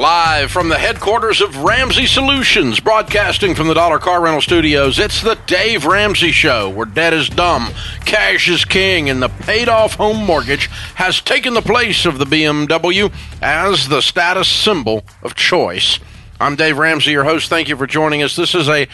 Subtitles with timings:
[0.00, 5.20] Live from the headquarters of Ramsey Solutions, broadcasting from the Dollar Car Rental Studios, it's
[5.20, 7.68] the Dave Ramsey Show, where debt is dumb,
[8.06, 12.24] cash is king, and the paid off home mortgage has taken the place of the
[12.24, 15.98] BMW as the status symbol of choice.
[16.40, 17.50] I'm Dave Ramsey, your host.
[17.50, 18.34] Thank you for joining us.
[18.34, 18.88] This is a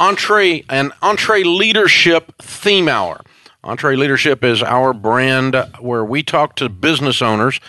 [0.00, 3.20] entree an EntreLeadership theme hour.
[3.62, 7.60] EntreLeadership is our brand where we talk to business owners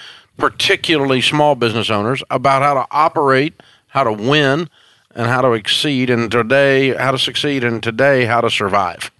[0.42, 3.54] particularly small business owners, about how to operate,
[3.88, 4.68] how to win,
[5.13, 9.12] and how to exceed, and today, how to succeed, and today, how to survive.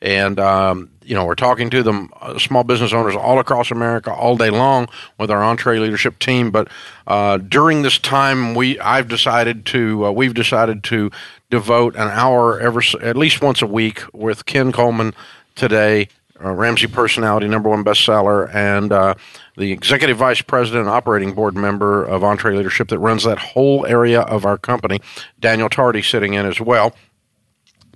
[0.00, 4.10] And, um, you know, we're talking to them, uh, small business owners all across America
[4.10, 4.88] all day long
[5.18, 6.50] with our EntreLeadership team.
[6.50, 6.68] But
[7.06, 11.10] uh, during this time, we I've decided to, uh, we've decided to
[11.50, 15.14] devote an hour every, at least once a week with Ken Coleman
[15.54, 16.08] today
[16.44, 19.14] uh, Ramsey personality, number one bestseller, and uh,
[19.56, 24.20] the executive vice president and operating board member of EntreLeadership that runs that whole area
[24.22, 25.00] of our company.
[25.40, 26.94] Daniel Tardy sitting in as well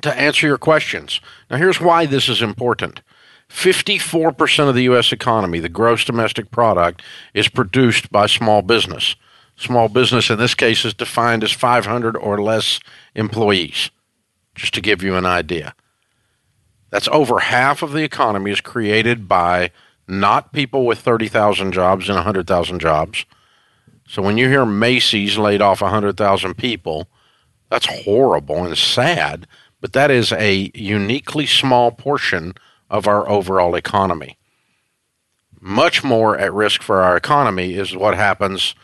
[0.03, 1.20] to answer your questions.
[1.50, 3.03] Now, here's why this is important.
[3.50, 5.12] 54% of the U.S.
[5.12, 7.03] economy, the gross domestic product,
[7.34, 9.17] is produced by small business.
[9.56, 12.81] Small business in this case is defined as 500 or less
[13.15, 13.91] employees,
[14.55, 15.75] just to give you an idea.
[16.91, 19.71] That's over half of the economy is created by
[20.09, 23.25] not people with 30,000 jobs and 100,000 jobs.
[24.09, 27.09] So when you hear Macy's laid off 100,000 people,
[27.69, 29.47] that's horrible and sad,
[29.81, 32.55] but that is a uniquely small portion
[32.91, 34.37] of our overall economy.
[35.61, 38.75] Much more at risk for our economy is what happens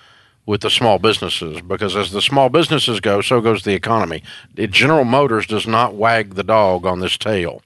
[0.45, 4.23] with the small businesses because as the small businesses go, so goes the economy.
[4.55, 7.62] General Motors does not wag the dog on this tail.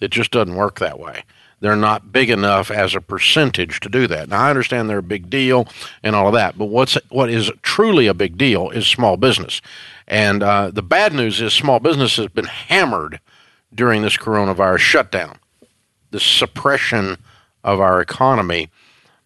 [0.00, 1.24] It just doesn't work that way.
[1.60, 4.30] They're not big enough as a percentage to do that.
[4.30, 5.68] Now I understand they're a big deal
[6.02, 9.60] and all of that, but what's what is truly a big deal is small business.
[10.08, 13.20] And uh, the bad news is small business has been hammered
[13.74, 15.38] during this coronavirus shutdown,
[16.10, 17.18] the suppression
[17.62, 18.70] of our economy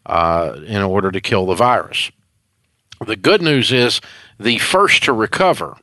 [0.05, 2.11] uh, in order to kill the virus.
[3.06, 4.01] The good news is
[4.41, 5.77] the first to recover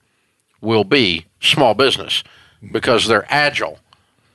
[0.60, 2.24] will be small business
[2.72, 3.80] because they're agile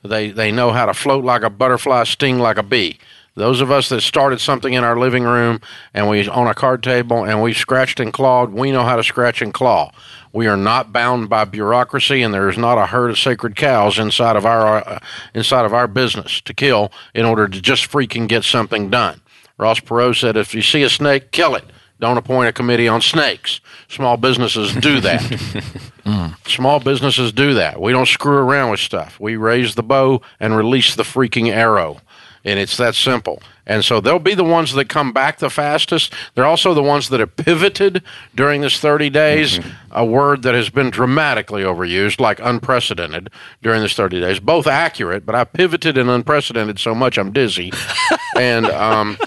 [0.03, 2.99] they they know how to float like a butterfly, sting like a bee.
[3.35, 5.61] Those of us that started something in our living room
[5.93, 9.03] and we on a card table and we scratched and clawed, we know how to
[9.03, 9.91] scratch and claw.
[10.33, 13.99] We are not bound by bureaucracy, and there is not a herd of sacred cows
[13.99, 14.99] inside of our uh,
[15.33, 19.21] inside of our business to kill in order to just freaking get something done.
[19.57, 21.65] Ross Perot said, "If you see a snake, kill it."
[21.99, 23.59] Don't appoint a committee on snakes.
[23.87, 25.21] Small businesses do that.
[26.05, 26.47] mm.
[26.47, 27.81] Small businesses do that.
[27.81, 29.19] We don't screw around with stuff.
[29.19, 32.01] We raise the bow and release the freaking arrow.
[32.45, 33.41] And it's that simple.
[33.65, 36.13] And so they'll be the ones that come back the fastest.
[36.33, 38.01] They're also the ones that have pivoted
[38.33, 39.69] during this 30 days, mm-hmm.
[39.91, 43.29] a word that has been dramatically overused, like unprecedented
[43.61, 44.39] during this 30 days.
[44.39, 47.73] Both accurate, but I pivoted and unprecedented so much I'm dizzy.
[48.37, 49.17] and um,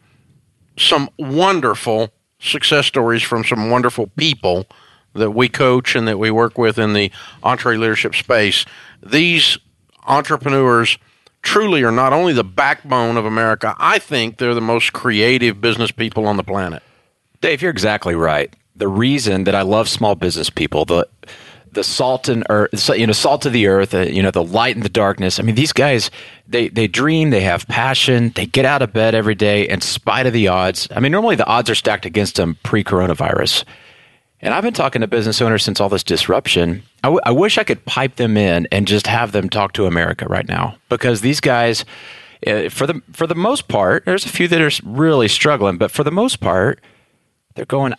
[0.77, 4.67] some wonderful success stories from some wonderful people
[5.15, 7.11] that we coach and that we work with in the
[7.43, 8.65] EntreLeadership space.
[9.03, 9.59] These
[10.07, 10.99] entrepreneurs
[11.43, 15.91] truly are not only the backbone of America, I think they're the most creative business
[15.91, 16.83] people on the planet.
[17.41, 18.55] Dave, you're exactly right.
[18.77, 21.09] The reason that I love small business people, the
[21.73, 24.75] the salt and earth, you know, salt of the earth, uh, you know, the light
[24.75, 25.39] in the darkness.
[25.39, 26.11] I mean, these guys,
[26.49, 30.27] they they dream, they have passion, they get out of bed every day in spite
[30.27, 30.89] of the odds.
[30.91, 33.65] I mean, normally the odds are stacked against them pre-coronavirus.
[34.43, 36.83] And I've been talking to business owners since all this disruption.
[37.05, 39.87] I, w- I wish I could pipe them in and just have them talk to
[39.87, 41.85] America right now because these guys,
[42.47, 45.91] uh, for the for the most part, there's a few that are really struggling, but
[45.91, 46.81] for the most part,
[47.55, 47.93] they're going.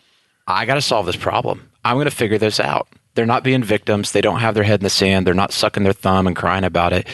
[0.48, 1.70] I got to solve this problem.
[1.86, 2.88] I'm going to figure this out.
[3.14, 4.14] They're not being victims.
[4.14, 5.28] They don't have their head in the sand.
[5.28, 7.08] They're not sucking their thumb and crying about it.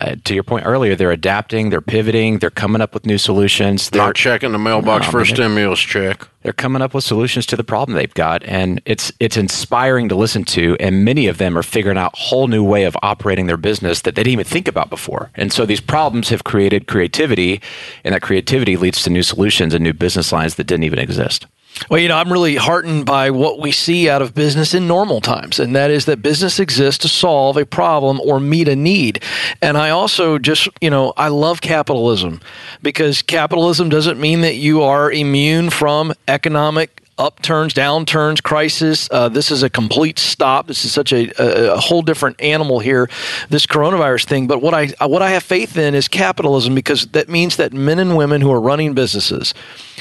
[0.00, 3.88] Uh, to your point earlier, they're adapting, they're pivoting, they're coming up with new solutions.
[3.88, 6.28] They're not checking the mailbox no, for a stimulus check.
[6.42, 10.14] They're coming up with solutions to the problem they've got, and it's it's inspiring to
[10.14, 10.76] listen to.
[10.78, 14.02] And many of them are figuring out a whole new way of operating their business
[14.02, 15.30] that they didn't even think about before.
[15.34, 17.62] And so these problems have created creativity,
[18.04, 21.46] and that creativity leads to new solutions and new business lines that didn't even exist.
[21.90, 25.20] Well, you know, I'm really heartened by what we see out of business in normal
[25.20, 29.22] times, and that is that business exists to solve a problem or meet a need.
[29.62, 32.40] And I also just, you know, I love capitalism
[32.82, 39.08] because capitalism doesn't mean that you are immune from economic upturns, downturns, crisis.
[39.10, 40.66] Uh, this is a complete stop.
[40.66, 43.10] This is such a, a, a, whole different animal here,
[43.50, 44.46] this coronavirus thing.
[44.46, 47.98] But what I what I have faith in is capitalism because that means that men
[47.98, 49.54] and women who are running businesses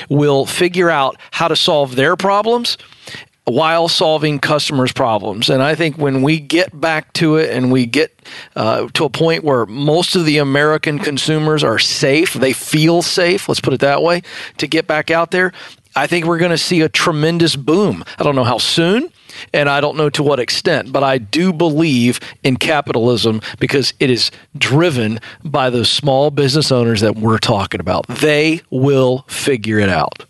[0.10, 2.78] will figure out how to solve their problems
[3.48, 5.50] while solving customers' problems.
[5.50, 8.12] And I think when we get back to it and we get
[8.58, 13.48] uh, to a point where most of the American consumers are safe, they feel safe,
[13.48, 14.22] let's put it that way,
[14.58, 15.54] to get back out there,
[15.98, 18.06] I think we're going to see a tremendous boom.
[18.20, 19.12] I don't know how soon,
[19.52, 24.12] and I don't know to what extent, but I do believe in capitalism because it
[24.12, 28.06] is driven by those small business owners that we're talking about.
[28.10, 30.28] They will figure it out.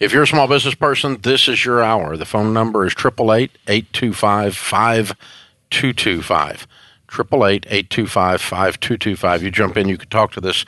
[0.00, 2.16] If you're a small business person, this is your hour.
[2.16, 6.66] The phone number is 888 825 5225.
[7.08, 9.42] 888 825 5225.
[9.44, 10.64] You jump in, you can talk to this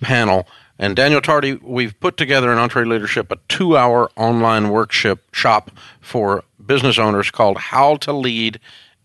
[0.00, 0.46] panel
[0.82, 5.70] and Daniel Tardy, we've put together in EntreLeadership a two hour online workshop shop
[6.00, 8.58] for business owners called How to Lead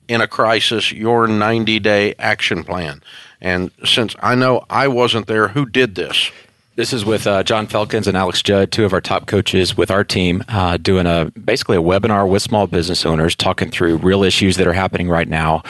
[0.08, 3.04] in a Crisis Your 90 Day Action Plan.
[3.40, 6.32] And since I know I wasn't there, who did this?
[6.78, 9.92] This is with uh, John Felkins and Alex Judd, two of our top coaches with
[9.92, 14.24] our team, uh, doing a basically a webinar with small business owners, talking through real
[14.24, 15.62] issues that are happening right now,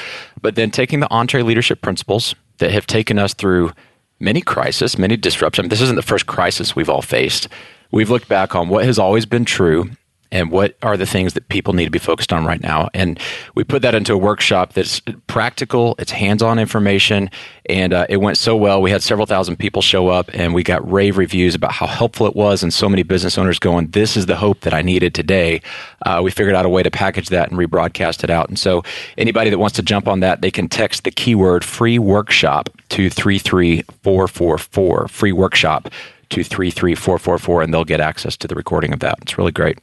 [0.42, 3.74] but then taking the EntreLeadership principles that have taken us through
[4.20, 5.70] many crises, many disruptions.
[5.70, 7.48] This isn't the first crisis we've all faced.
[7.92, 9.92] We've looked back on what has always been true
[10.32, 12.90] and what are the things that people need to be focused on right now.
[12.94, 13.20] And
[13.56, 17.30] we put that into a workshop that's practical, it's hands on information,
[17.70, 18.82] and uh, it went so well.
[18.82, 22.28] We had several thousand people show up, and we got rave reviews about how helpful
[22.28, 25.14] it was, and so many business owners going, This is the hope that I needed
[25.14, 25.62] today.
[26.06, 28.50] Uh, we figured out a way to package that and rebroadcast it out.
[28.50, 28.84] And so,
[29.18, 33.10] anybody that wants to jump on that, they can text the keyword free workshop to
[33.10, 35.90] 33444, free workshop
[36.30, 39.18] to 33444, and they'll get access to the recording of that.
[39.22, 39.80] It's really great.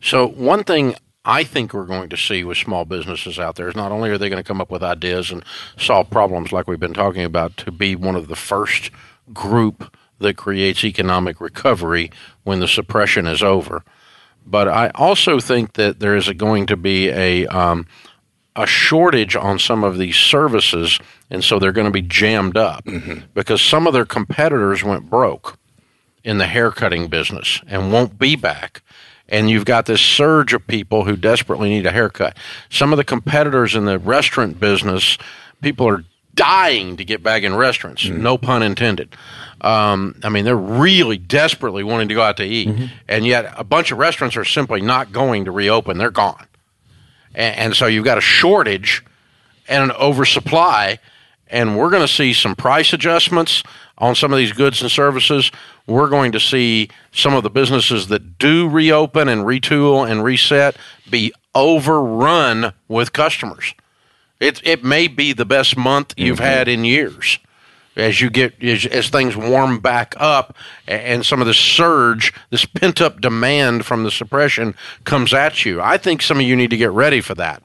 [0.00, 3.76] So, one thing I think we're going to see with small businesses out there is
[3.76, 5.44] not only are they going to come up with ideas and
[5.76, 8.90] solve problems like we've been talking about to be one of the first
[9.32, 12.10] group that creates economic recovery
[12.44, 13.84] when the suppression is over,
[14.46, 17.86] but I also think that there is going to be a um,
[18.56, 20.98] a shortage on some of these services,
[21.30, 23.20] and so they're going to be jammed up mm-hmm.
[23.34, 25.58] because some of their competitors went broke
[26.24, 28.82] in the haircutting business and won't be back
[29.28, 32.36] and you've got this surge of people who desperately need a haircut.
[32.70, 35.18] Some of the competitors in the restaurant business,
[35.60, 36.04] people are
[36.34, 38.04] dying to get back in restaurants.
[38.04, 38.22] Mm-hmm.
[38.22, 39.14] No pun intended.
[39.60, 42.86] Um, I mean, they're really desperately wanting to go out to eat, mm-hmm.
[43.08, 45.98] and yet a bunch of restaurants are simply not going to reopen.
[45.98, 46.46] They're gone,
[47.34, 49.04] and, and so you've got a shortage
[49.66, 51.00] and an oversupply,
[51.50, 53.62] and we're going to see some price adjustments
[53.98, 55.50] on some of these goods and services,
[55.86, 60.76] we're going to see some of the businesses that do reopen and retool and reset
[61.10, 63.74] be overrun with customers.
[64.40, 66.46] It it may be the best month you've mm-hmm.
[66.46, 67.38] had in years
[67.98, 70.56] as you get as, as, things warm back up
[70.86, 74.74] and some of the surge, this pent up demand from the suppression
[75.04, 75.82] comes at you.
[75.82, 77.60] I think some of you need to get ready for that.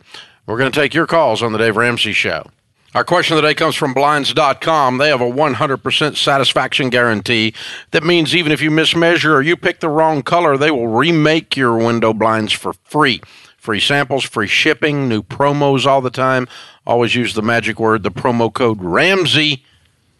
[0.46, 2.48] We're going to take your calls on the Dave Ramsey Show.
[2.96, 5.00] Our question of the day comes from Blinds.com.
[5.00, 7.56] They have a 100% satisfaction guarantee.
[7.90, 11.58] That means even if you mismeasure or you pick the wrong color, they will remake
[11.58, 13.20] your window blinds for free.
[13.58, 16.48] Free samples, free shipping, new promos all the time.
[16.86, 19.64] Always use the magic word, the promo code RAMSEY,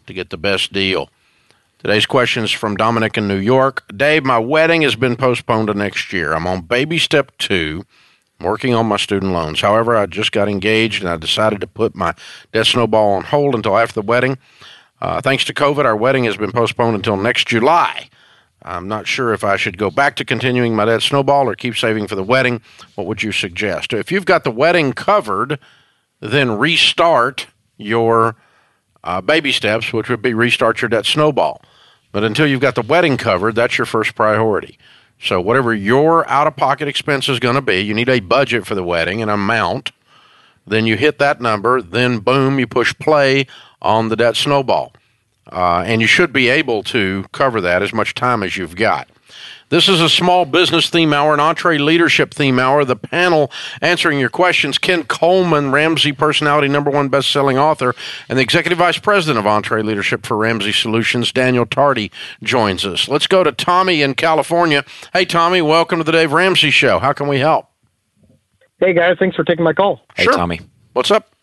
[0.08, 1.10] to get the best deal.
[1.78, 3.84] Today's question is from Dominic in New York.
[3.96, 6.32] Dave, my wedding has been postponed to next year.
[6.32, 7.84] I'm on baby step two
[8.40, 9.60] working on my student loans.
[9.60, 12.14] However, I just got engaged and I decided to put my
[12.52, 14.38] debt snowball on hold until after the wedding.
[15.00, 18.08] Uh, thanks to COVID, our wedding has been postponed until next July.
[18.62, 21.76] I'm not sure if I should go back to continuing my debt snowball or keep
[21.76, 22.62] saving for the wedding.
[22.94, 23.92] What would you suggest?
[23.92, 25.58] If you've got the wedding covered,
[26.20, 28.36] then restart your
[29.02, 31.60] uh, baby steps, which would be restart your debt snowball.
[32.10, 34.78] But until you've got the wedding covered, that's your first priority.
[35.20, 38.66] So whatever your out of pocket expense is going to be, you need a budget
[38.66, 39.92] for the wedding, an amount.
[40.66, 41.80] Then you hit that number.
[41.80, 43.46] Then boom, you push play
[43.80, 44.92] on the debt snowball,
[45.50, 49.08] uh, and you should be able to cover that as much time as you've got.
[49.70, 52.84] This is a small business theme hour, an EntreLeadership theme hour.
[52.84, 57.94] The panel answering your questions Ken Coleman, Ramsey personality number one best selling author,
[58.28, 63.08] and the executive vice president of EntreLeadership for Ramsey Solutions, Daniel Tardy, joins us.
[63.08, 64.84] Let's go to Tommy in California.
[65.12, 66.98] Hey, Tommy, welcome to the Dave Ramsey Show.
[66.98, 67.66] How can we help?
[68.80, 70.02] Hey, guys, thanks for taking my call.
[70.14, 70.34] Hey, Sure.
[70.34, 70.60] Tommy.
[70.92, 71.33] What's up?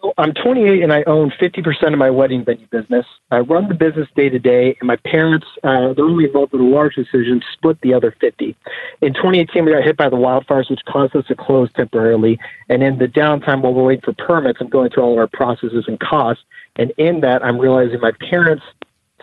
[0.00, 3.04] So I'm 28 and I own 50% of my wedding venue business.
[3.32, 6.60] I run the business day to day, and my parents, uh, they're only involved in
[6.60, 8.56] a large decision, split the other 50.
[9.00, 12.38] In 2018, we got hit by the wildfires, which caused us to close temporarily.
[12.68, 15.26] And in the downtime while we're waiting for permits, I'm going through all of our
[15.26, 16.44] processes and costs.
[16.76, 18.62] And in that, I'm realizing my parents,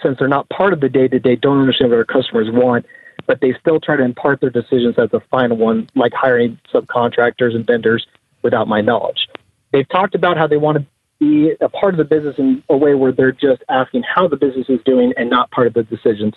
[0.03, 2.85] since they're not part of the day to day, don't understand what our customers want.
[3.27, 7.55] But they still try to impart their decisions as the final one, like hiring subcontractors
[7.55, 8.05] and vendors
[8.43, 9.29] without my knowledge.
[9.75, 10.85] They've talked about how they want to
[11.19, 14.37] be a part of the business in a way where they're just asking how the
[14.37, 16.33] business is doing and not part of the decisions.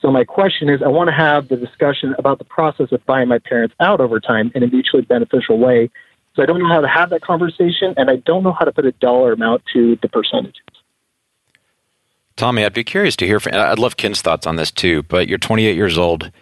[0.00, 3.28] So my question is, I want to have the discussion about the process of buying
[3.28, 5.90] my parents out over time in a mutually beneficial way.
[6.34, 8.72] So I don't know how to have that conversation, and I don't know how to
[8.72, 10.62] put a dollar amount to the percentages.
[12.36, 13.52] Tommy, I'd be curious to hear from.
[13.54, 15.02] I'd love Ken's thoughts on this too.
[15.02, 16.32] But you're 28 years old.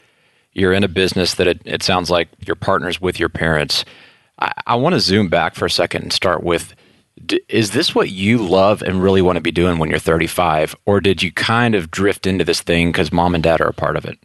[0.53, 3.85] You're in a business that it, it sounds like your partners with your parents.
[4.41, 6.75] I, I want to zoom back for a second and start with:
[7.25, 10.75] d- Is this what you love and really want to be doing when you're 35,
[10.87, 13.75] or did you kind of drift into this thing because mom and dad are a
[13.75, 14.19] part of it?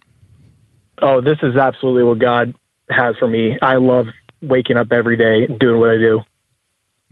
[1.01, 2.53] Oh, this is absolutely what God
[2.89, 3.57] has for me.
[3.61, 4.07] I love
[4.41, 6.21] waking up every day and doing what I do.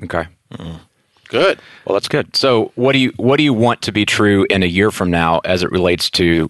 [0.03, 0.27] Okay.
[0.53, 0.79] Mm.
[1.29, 1.59] Good.
[1.85, 2.35] Well, that's good.
[2.35, 5.11] So, what do you what do you want to be true in a year from
[5.11, 6.49] now as it relates to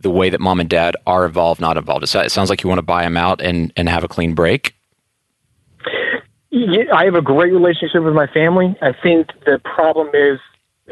[0.00, 2.04] the way that mom and dad are involved, not involved?
[2.04, 4.74] It sounds like you want to buy them out and and have a clean break.
[6.50, 8.74] Yeah, I have a great relationship with my family.
[8.82, 10.40] I think the problem is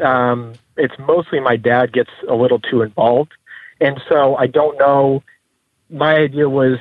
[0.01, 3.31] um, it's mostly my dad gets a little too involved,
[3.81, 5.21] and so I don't know.
[5.89, 6.77] My idea was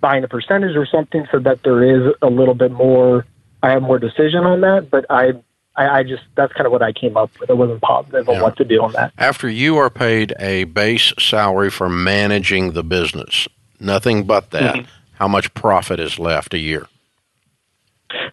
[0.00, 3.24] buying a percentage or something so that there is a little bit more.
[3.62, 5.34] I have more decision on that, but I,
[5.76, 7.50] I, I just that's kind of what I came up with.
[7.50, 8.42] I wasn't positive on Yeah.
[8.42, 9.12] what to do on that.
[9.18, 13.46] After you are paid a base salary for managing the business,
[13.78, 14.86] nothing but that, Mm-hmm.
[15.12, 16.88] how much profit is left a year?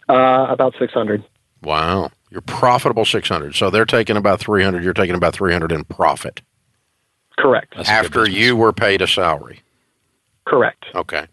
[0.08, 1.24] Uh, about six hundred.
[1.62, 2.10] Wow.
[2.30, 3.54] You're profitable 600.
[3.54, 6.40] So they're taking about 300, you're taking about 300 in profit
[7.40, 7.74] Correct.
[7.76, 9.62] That's after you were paid a salary.
[10.46, 10.84] Correct.
[10.94, 11.26] Okay.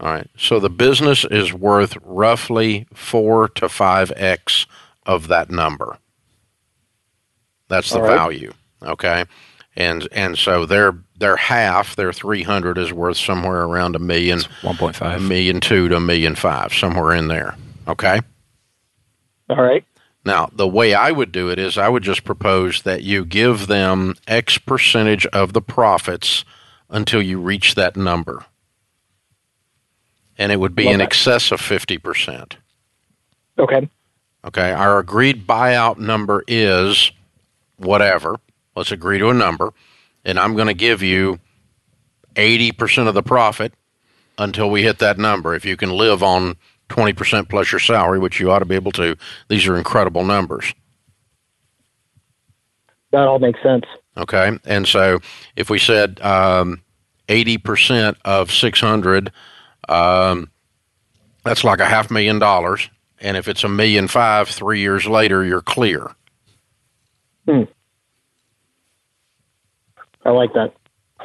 [0.00, 0.28] All right.
[0.36, 4.66] So the business is worth roughly 4 to 5x
[5.06, 5.98] of that number.
[7.68, 8.14] That's the All right.
[8.14, 8.52] value.
[8.82, 9.24] Okay.
[9.74, 14.66] And and so their their half, their 300 is worth somewhere around a million, a
[14.66, 15.26] 1.5.
[15.26, 17.54] million two to a million five, somewhere in there.
[17.88, 18.20] Okay?
[19.48, 19.84] All right.
[20.24, 23.66] Now, the way I would do it is I would just propose that you give
[23.66, 26.44] them X percentage of the profits
[26.90, 28.44] until you reach that number.
[30.36, 31.04] And it would be Love in that.
[31.06, 32.54] excess of 50%.
[33.58, 33.88] Okay.
[34.44, 34.72] Okay.
[34.72, 37.10] Our agreed buyout number is
[37.76, 38.36] whatever.
[38.76, 39.72] Let's agree to a number.
[40.24, 41.40] And I'm going to give you
[42.34, 43.72] 80% of the profit
[44.36, 45.54] until we hit that number.
[45.54, 46.56] If you can live on
[46.88, 49.16] 20% plus your salary, which you ought to be able to,
[49.48, 50.72] these are incredible numbers.
[53.10, 53.84] That all makes sense.
[54.16, 54.58] Okay.
[54.64, 55.20] And so
[55.56, 56.82] if we said um,
[57.28, 59.32] 80% of 600,
[59.88, 60.50] um,
[61.44, 62.90] that's like a half million dollars.
[63.20, 66.14] And if it's a million five, three years later, you're clear.
[67.46, 67.62] Hmm.
[70.24, 70.74] I like that.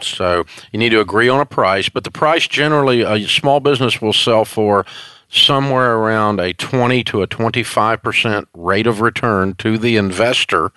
[0.01, 4.01] So you need to agree on a price, but the price generally a small business
[4.01, 4.85] will sell for
[5.33, 10.71] somewhere around a 20 to a 25% rate of return to the investor,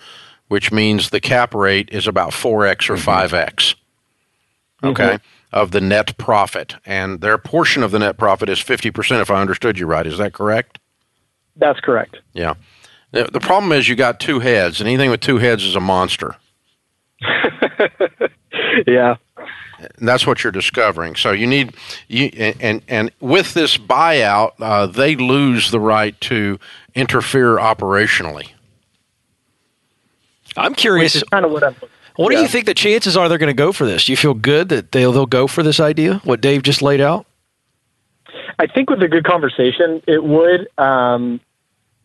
[0.47, 3.35] which means the cap rate is about 4x or mm-hmm.
[3.35, 3.75] 5x.
[4.83, 4.87] Mm-hmm.
[4.87, 5.19] Okay.
[5.53, 6.75] Of the net profit.
[6.85, 10.05] And their portion of the net profit is 50%, if I understood you right.
[10.05, 10.79] Is that correct?
[11.55, 12.17] That's correct.
[12.33, 12.55] Yeah.
[13.11, 15.79] The, the problem is you got two heads, and anything with two heads is a
[15.79, 16.35] monster.
[18.85, 19.15] Yeah.
[19.79, 21.15] And that's what you're discovering.
[21.15, 21.75] So you need
[22.07, 26.59] you and and, and with this buyout, uh, they lose the right to
[26.95, 28.51] interfere operationally.
[30.55, 31.15] I'm Which curious.
[31.15, 31.75] is kind of what I'm.
[32.15, 34.05] What do you think the chances are they're going to go for this?
[34.05, 36.19] Do you feel good that they'll they'll go for this idea?
[36.23, 37.27] What Dave just laid out?
[38.59, 40.67] I think with a good conversation, it would.
[40.79, 41.39] Um,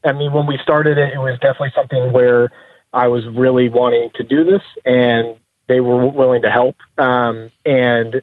[0.05, 2.51] I mean, when we started it, it was definitely something where
[2.93, 5.37] I was really wanting to do this, and
[5.69, 6.77] they were willing to help.
[6.99, 8.21] Um, and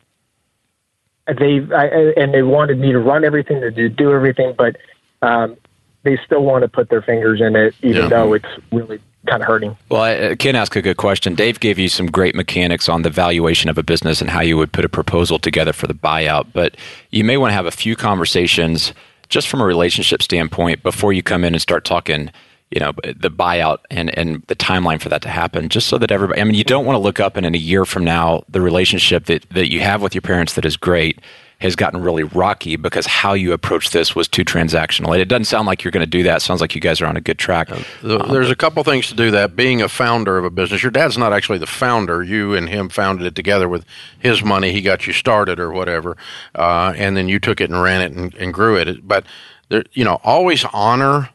[1.27, 1.85] they I,
[2.17, 4.77] and they wanted me to run everything, to do, do everything, but
[5.21, 5.57] um,
[6.03, 8.07] they still want to put their fingers in it, even Yeah.
[8.09, 9.77] though it's really kind of hurting.
[9.89, 11.35] Well, I- Ken asked a good question.
[11.35, 14.57] Dave gave you some great mechanics on the valuation of a business and how you
[14.57, 16.47] would put a proposal together for the buyout.
[16.53, 16.75] But
[17.11, 18.93] you may want to have a few conversations
[19.27, 22.31] just from a relationship standpoint before you come in and start talking.
[22.71, 26.11] You know the buyout and, and the timeline for that to happen, just so that
[26.11, 26.39] everybody.
[26.39, 28.61] I mean, you don't want to look up and in a year from now, the
[28.61, 31.19] relationship that, that you have with your parents that is great
[31.61, 35.19] has gotten really rocky because how you approach this was too transactional.
[35.19, 36.37] It doesn't sound like you're going to do that.
[36.37, 37.67] It sounds like you guys are on a good track.
[38.01, 39.55] The- There's a couple things to do that.
[39.57, 42.23] Being a founder of a business, your dad's not actually the founder.
[42.23, 43.83] You and him founded it together with
[44.19, 44.71] his money.
[44.71, 46.15] He got you started or whatever,
[46.55, 49.05] uh, and then you took it and ran it and, and grew it.
[49.05, 49.25] But
[49.69, 51.29] there, you know, always honor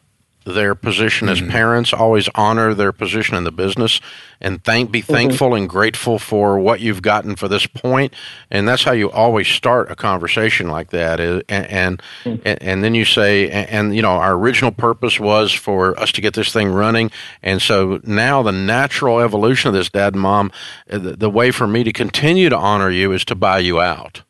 [0.45, 1.49] their position as hmm.
[1.49, 1.91] parents.
[1.91, 3.99] Always honor their position in the business,
[4.39, 5.11] and thank be mm-hmm.
[5.11, 8.13] thankful and grateful for what you've gotten for this point.
[8.51, 11.19] And that's how you always start a conversation like that.
[11.19, 12.35] and hmm.
[12.45, 16.11] and, and then you say, and, and you know, our original purpose was for us
[16.13, 17.11] to get this thing running,
[17.41, 20.51] and so now the natural evolution of this, Dad and Mom,
[20.89, 23.81] uh, the, the way for me to continue to honor you is to buy you
[23.81, 24.24] out.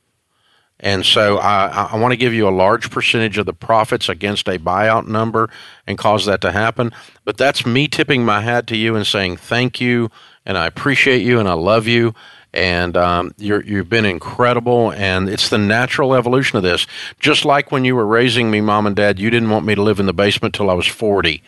[0.79, 4.47] And so I, I want to give you a large percentage of the profits against
[4.47, 5.49] a buyout number
[5.87, 6.91] and cause that to happen.
[7.23, 10.11] But that's me tipping my hat to you and saying thank you,
[10.45, 12.13] and I appreciate you, and I love you,
[12.53, 14.91] and um, you're, you've been incredible.
[14.91, 16.87] And it's the natural evolution of this.
[17.19, 19.81] Just like when you were raising me, mom and dad, you didn't want me to
[19.81, 21.41] live in the basement till I was 40.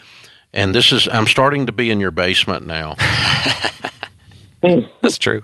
[0.54, 2.96] And this is, I'm starting to be in your basement now.
[5.02, 5.44] That's true.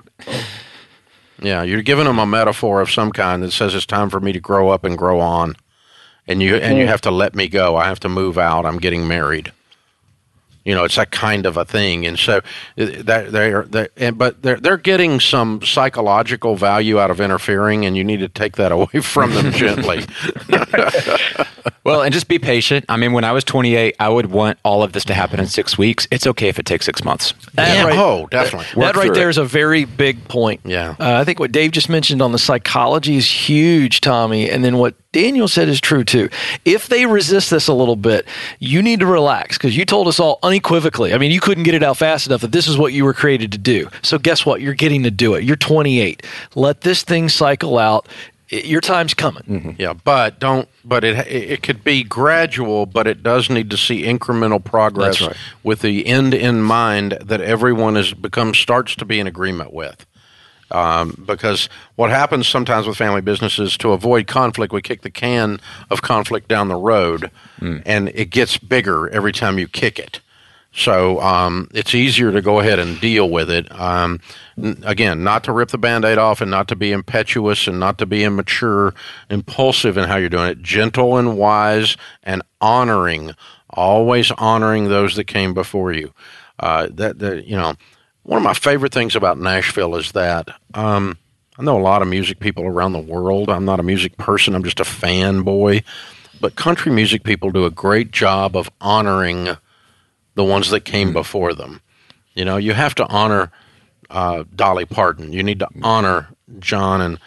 [1.44, 4.32] Yeah, you're giving them a metaphor of some kind that says it's time for me
[4.32, 5.56] to grow up and grow on,
[6.26, 7.76] and you and you have to let me go.
[7.76, 8.66] I have to move out.
[8.66, 9.52] I'm getting married.
[10.64, 12.42] You know, it's that kind of a thing, and so uh,
[12.78, 13.66] that they are.
[13.66, 18.22] They, and, but they're they're getting some psychological value out of interfering, and you need
[18.22, 20.06] to take that away from them gently.
[21.84, 22.86] Well, and just be patient.
[22.90, 25.48] I mean, when I was 28, I would want all of this to happen in
[25.48, 26.08] six weeks.
[26.12, 27.34] It's okay if it takes six months.
[27.56, 28.68] That Yeah, right- oh, definitely.
[28.82, 29.32] that right through there it.
[29.32, 30.62] is a very big point.
[30.66, 30.96] Yeah.
[31.00, 34.50] Uh, I think what Dave just mentioned on the psychology is huge, Tommy.
[34.50, 36.30] And then what Daniel said is true too.
[36.66, 38.26] If they resist this a little bit,
[38.60, 41.14] you need to relax because you told us all unequivocally.
[41.14, 43.14] I mean, you couldn't get it out fast enough that this is what you were
[43.14, 43.90] created to do.
[44.02, 44.62] So guess what?
[44.62, 45.44] You're getting to do it.
[45.44, 46.24] You're 28.
[46.56, 48.08] Let this thing cycle out.
[48.54, 49.76] I- Your time's coming.
[49.80, 50.68] Yeah, but don't.
[50.86, 55.36] But it it could be gradual, but it does need to see incremental progress right.
[55.64, 60.06] with the end in mind that everyone is becomes starts to be in agreement with.
[60.72, 65.60] Um, because what happens sometimes with family businesses to avoid conflict, we kick the can
[65.92, 67.30] of conflict down the road,
[67.62, 70.20] and it gets bigger every time you kick it.
[70.76, 73.72] So um, it's easier to go ahead and deal with it.
[73.80, 74.20] Um,
[74.84, 78.00] again, not to rip the band aid off and not to be impetuous and not
[78.00, 78.96] to be immature,
[79.30, 80.62] impulsive in how you're doing it.
[80.64, 83.36] Gentle and wise and honoring,
[83.70, 86.12] always honoring those that came before you.
[86.60, 87.76] Uh, that, that, you know,
[88.24, 91.18] one of my favorite things about Nashville is that um,
[91.60, 93.50] I know a lot of music people around the world.
[93.50, 95.84] I'm not a music person, I'm just a fanboy.
[96.42, 99.56] But country music people do a great job of honoring
[100.36, 101.82] the ones that came before them.
[102.34, 103.52] You know, you have to honor
[104.10, 105.34] uh, Dolly Parton.
[105.34, 107.20] You need to honor John and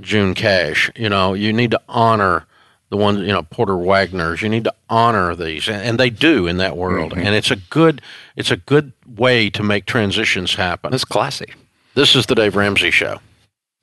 [0.00, 0.90] June Cash.
[0.96, 2.46] You know, you need to honor
[2.90, 4.42] the ones, you know, Porter Wagoner's.
[4.42, 7.12] You need to honor these, and, and they do in that world.
[7.12, 8.00] And it's a good,
[8.36, 10.92] it's a good way to make transitions happen.
[10.94, 11.52] It's classy.
[11.94, 13.20] This is the Dave Ramsey Show.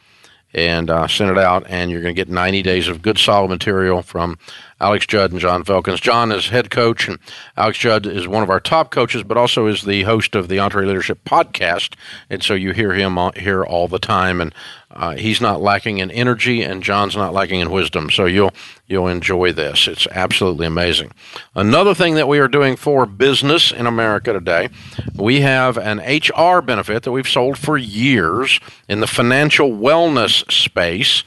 [0.53, 3.49] And uh, send it out, and you're going to get 90 days of good, solid
[3.49, 4.37] material from
[4.81, 6.01] Alex Judd and John Felkins.
[6.01, 7.17] John is head coach, and
[7.55, 10.57] Alex Judd is one of our top coaches, but also is the host of the
[10.57, 11.95] EntreLeadership podcast.
[12.29, 14.53] And so you hear him here all the time, and
[14.91, 18.09] uh, he's not lacking in energy, and John's not lacking in wisdom.
[18.09, 18.53] So you'll
[18.87, 19.87] you'll enjoy this.
[19.87, 21.11] It's absolutely amazing.
[21.55, 24.69] Another thing that we are doing for business in America today,
[25.15, 31.23] we have an HR benefit that we've sold for years in the financial wellness space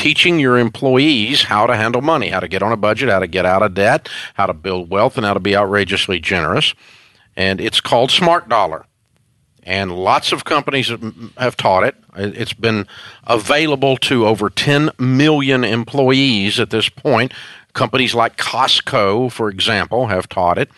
[0.00, 3.26] teaching your employees how to handle money, how to get on a budget, how to
[3.26, 6.72] get out of debt, how to build wealth, and how to be outrageously generous.
[7.36, 8.86] And it's called Smart Dollar.
[9.62, 10.90] And lots of companies
[11.36, 11.94] have taught it.
[12.16, 12.86] It's been
[13.24, 17.34] available to over 10 million employees at this point.
[17.74, 20.70] Companies like Costco, for example, have taught it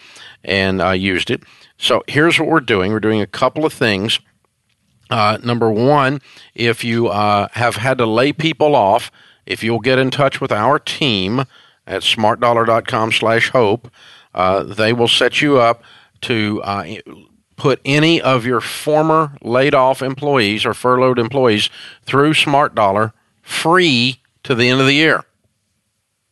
[0.43, 1.45] and uh, used it.
[1.79, 4.19] So here's what we're doing we're doing a couple of things
[5.13, 6.23] uh, number one,
[6.55, 9.11] if you uh, have had to lay people off,
[9.45, 11.41] if you'll get in touch with our team
[11.87, 13.91] at smartdollar.com slash hope,
[14.35, 15.83] uh, they will set you up
[16.23, 16.87] to uh,
[17.57, 21.69] put any of your former laid off employees or furloughed employees
[22.07, 25.25] through Smart Dollar free to the end of the year.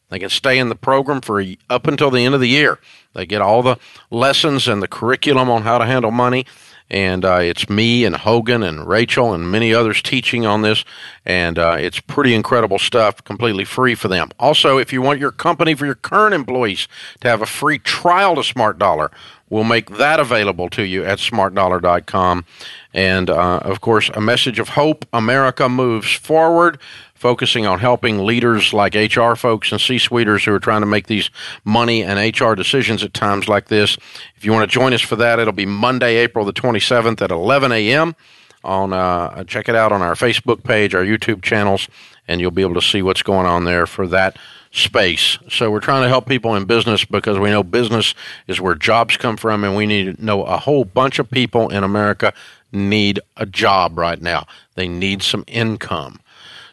[0.08, 2.78] They can stay in the program for up until the end of the year.
[3.12, 3.76] They get all the
[4.10, 6.46] lessons and the curriculum on how to handle money
[6.90, 10.84] and uh, it's me and Hogan and Rachel and many others teaching on this,
[11.24, 14.30] and uh, it's pretty incredible stuff, completely free for them.
[14.38, 16.88] Also, if you want your company for your current employees
[17.20, 19.10] to have a free trial to Smart Dollar,
[19.48, 22.44] we'll make that available to you at smartdollar.com.
[22.92, 26.78] And uh, of course, a message of hope America moves forward
[27.20, 31.28] focusing on helping leaders like HR folks and C-suiters who are trying to make these
[31.66, 33.98] money and HR decisions at times like this.
[34.36, 37.30] If you want to join us for that, it'll be Monday, April the 27th at
[37.30, 38.16] 11 a.m.
[38.64, 41.88] On uh, check it out on our Facebook page, our YouTube channels,
[42.26, 44.38] and you'll be able to see what's going on there for that
[44.70, 45.38] space.
[45.50, 48.14] So we're trying to help people in business because we know business
[48.48, 51.68] is where jobs come from, and we need to know a whole bunch of people
[51.68, 52.32] in America
[52.72, 54.46] need a job right now.
[54.74, 56.20] They need some income.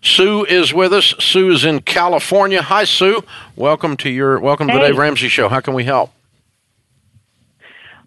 [0.08, 1.14] Sue is with us.
[1.20, 2.62] Sue is in California.
[2.62, 3.24] Hi, Sue.
[3.56, 5.50] Welcome to your welcome to the Dave Ramsey Show.
[5.50, 6.12] How can we help?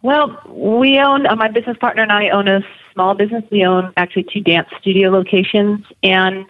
[0.03, 2.63] Well, we own uh, my business partner and I own a
[2.95, 3.45] small business.
[3.51, 6.47] We own actually two dance studio locations, and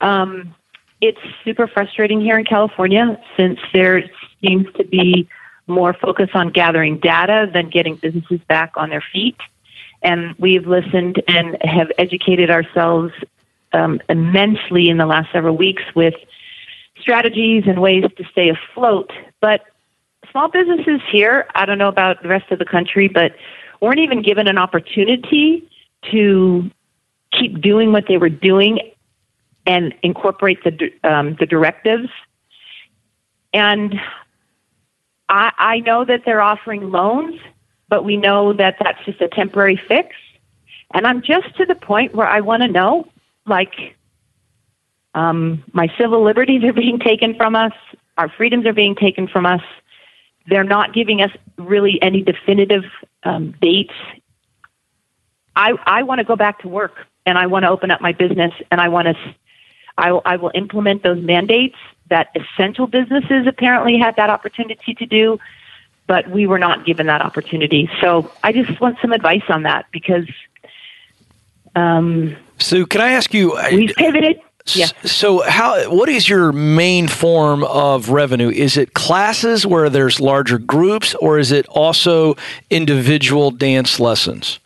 [0.00, 0.54] um,
[1.00, 4.02] it's super frustrating here in California since there
[4.42, 5.28] seems to be
[5.66, 9.36] more focus on gathering data than getting businesses back on their feet.
[10.02, 13.12] And we've listened and have educated ourselves
[13.74, 16.14] um, immensely in the last several weeks with
[16.98, 19.10] strategies and ways to stay afloat.
[19.40, 19.62] But
[20.30, 23.32] small businesses here, I don't know about the rest of the country, but
[23.80, 25.68] weren't even given an opportunity
[26.10, 26.70] to
[27.38, 28.78] keep doing what they were doing
[29.66, 32.08] and incorporate the um, the directives.
[33.52, 33.94] And
[35.28, 37.40] I, I know that they're offering loans,
[37.88, 40.14] but we know that that's just a temporary fix.
[40.92, 43.08] And I'm just to the point where I want to know
[43.46, 43.96] like
[45.14, 47.72] um, my civil liberties are being taken from us,
[48.16, 49.62] our freedoms are being taken from us.
[50.46, 52.84] They're not giving us really any definitive
[53.22, 53.94] um, dates.
[55.56, 58.12] I, I want to go back to work and I want to open up my
[58.12, 59.14] business and I want to,
[59.96, 61.76] I, will, I will implement those mandates
[62.10, 65.38] that essential businesses apparently had that opportunity to do,
[66.06, 67.88] but we were not given that opportunity.
[68.00, 70.26] So I just want some advice on that because
[71.74, 73.58] um, Sue, can I ask you?
[73.72, 74.40] We've pivoted.
[74.66, 74.86] Yeah.
[75.04, 75.90] So, how?
[75.90, 78.48] What is your main form of revenue?
[78.48, 82.36] Is it classes where there's larger groups, or is it also
[82.70, 84.58] individual dance lessons?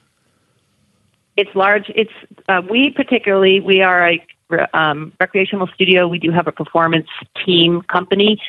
[1.37, 1.91] It's large.
[1.97, 2.13] It's
[2.49, 4.27] uh, we particularly we are a
[4.73, 6.07] um, recreational studio.
[6.07, 7.09] We do have a performance
[7.45, 8.41] team company,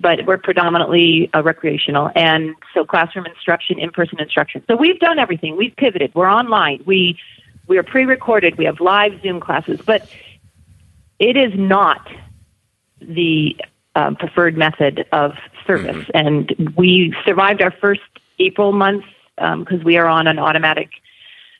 [0.00, 4.64] but we're predominantly a recreational and so classroom instruction, in person instruction.
[4.66, 5.56] So we've done everything.
[5.56, 6.14] We've pivoted.
[6.14, 6.82] We're online.
[6.86, 7.18] We
[7.66, 8.56] we are pre-recorded.
[8.56, 10.08] We have live Zoom classes, but
[11.18, 12.06] it is not
[13.00, 13.56] the
[13.94, 15.32] um, preferred method of
[15.66, 15.96] service.
[15.96, 16.10] Mm-hmm.
[16.14, 18.02] And we survived our first
[18.38, 19.04] April month
[19.36, 20.90] because um, we are on an automatic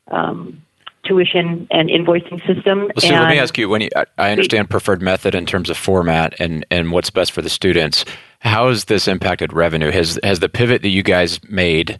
[0.09, 0.61] um,
[1.03, 2.81] tuition and invoicing system.
[2.81, 5.77] Well, so let me ask you: When you, I understand preferred method in terms of
[5.77, 8.05] format and and what's best for the students,
[8.39, 9.91] how has this impacted revenue?
[9.91, 11.99] Has has the pivot that you guys made?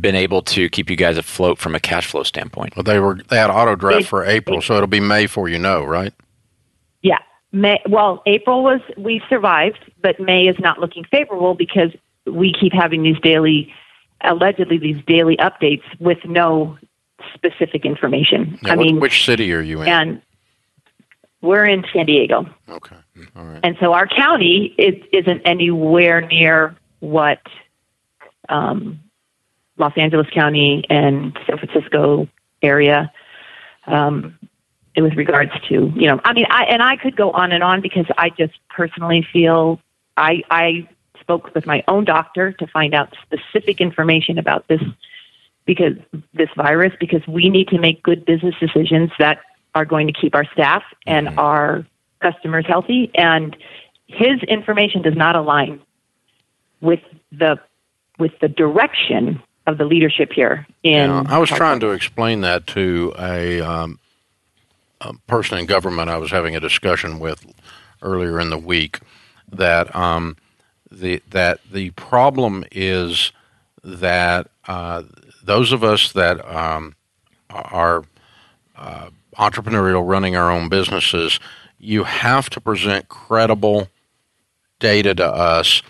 [0.00, 2.76] Been able to keep you guys afloat from a cash flow standpoint?
[2.76, 5.58] Well, they were they had auto draft for April, so it'll be May for you
[5.58, 6.12] know, right?
[7.02, 7.18] Yeah,
[7.52, 7.80] May.
[7.88, 11.90] Well, April was we survived, but May is not looking favorable because
[12.26, 13.72] we keep having these daily,
[14.22, 16.78] allegedly these daily updates with no
[17.34, 18.58] specific information.
[18.62, 19.88] Yeah, I what, mean, which city are you in?
[19.88, 20.22] And
[21.40, 22.46] we're in San Diego.
[22.68, 22.96] Okay.
[23.36, 23.60] All right.
[23.62, 27.40] And so our county is, isn't anywhere near what
[28.48, 29.00] um,
[29.76, 32.28] Los Angeles County and San Francisco
[32.62, 33.12] area
[33.86, 34.38] um,
[34.96, 37.80] with regards to, you know, I mean, I, and I could go on and on
[37.80, 39.80] because I just personally feel
[40.16, 40.88] I, I
[41.20, 44.80] spoke with my own doctor to find out specific information about this
[45.64, 45.94] because
[46.34, 49.40] this virus because we need to make good business decisions that
[49.74, 51.38] are going to keep our staff and Mm-hmm.
[51.38, 51.86] our
[52.20, 53.56] customers healthy and
[54.06, 55.80] his information does not align
[56.80, 57.00] with
[57.32, 57.58] the
[58.18, 62.66] with the direction of the leadership here in Yeah, I was trying to explain that
[62.68, 63.98] to a, um,
[65.00, 67.46] a person in government I was having a discussion with
[68.02, 69.00] earlier in the week
[69.50, 70.36] that um,
[70.90, 73.32] the that the problem is
[73.82, 75.02] that uh,
[75.42, 76.94] those of us that um,
[77.50, 78.04] are
[78.76, 81.40] uh, entrepreneurial, running our own businesses,
[81.78, 83.88] you have to present credible
[84.78, 85.82] data to us.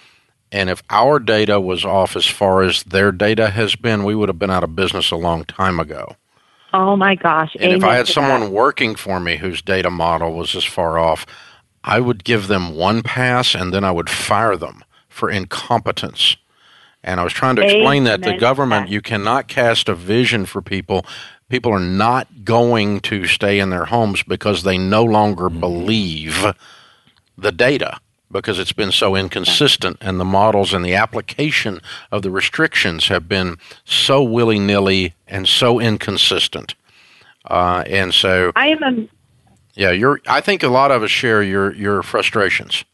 [0.54, 4.28] And if our data was off as far as their data has been, we would
[4.28, 6.14] have been out of business a long time ago.
[6.72, 7.56] Oh my gosh.
[7.58, 8.50] And if I had someone that.
[8.52, 11.26] working for me whose data model was as far off,
[11.82, 16.36] I would give them one pass and then I would fire them for incompetence.
[17.02, 20.62] And I was trying to explain that the government, you cannot cast a vision for
[20.62, 21.04] people.
[21.48, 25.60] People are not going to stay in their homes because they no longer Mm-hmm.
[25.60, 26.46] believe
[27.36, 27.98] the data
[28.34, 33.28] because it's been so inconsistent and the models and the application of the restrictions have
[33.28, 36.74] been so willy nilly and so inconsistent.
[37.46, 39.08] Uh, and so, I am a
[39.76, 40.20] yeah, you're.
[40.26, 42.84] I think a lot of us share your your frustrations.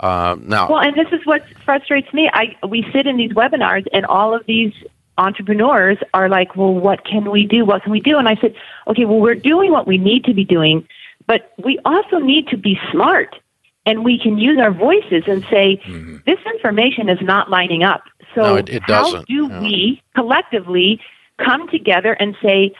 [0.00, 2.28] Uh, now, Well, and this is what frustrates me.
[2.32, 4.72] I we sit in these webinars, and all of these
[5.16, 7.64] entrepreneurs are like, "Well, what can we do?
[7.64, 8.54] What can we do?" And I said,
[8.88, 10.86] "Okay, well, we're doing what we need to be doing,
[11.26, 13.36] but we also need to be smart,
[13.86, 15.80] and we can use our voices and say
[16.26, 18.02] this information is not lining up."
[18.34, 18.50] So, Mm-hmm.
[18.54, 19.60] No, it- it how do Yeah.
[19.60, 21.00] we collectively
[21.38, 22.72] come together and say,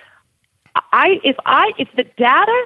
[0.93, 2.65] "I if I if the data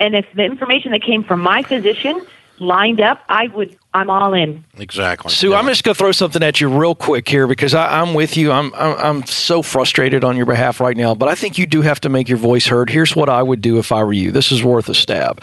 [0.00, 2.20] and if the information that came from my physician
[2.58, 3.76] lined up, I would.
[3.94, 5.30] I'm all in." exactly.
[5.30, 5.58] Sue, Yeah.
[5.58, 8.36] I'm just going to throw something at you real quick here because I, I'm with
[8.36, 8.52] you.
[8.52, 11.82] I'm, I'm I'm so frustrated on your behalf right now, but I think you do
[11.82, 12.90] have to make your voice heard.
[12.90, 14.30] Here's what I would do if I were you.
[14.30, 15.42] This is worth a stab.